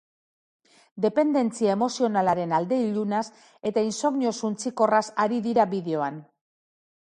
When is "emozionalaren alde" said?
1.77-2.81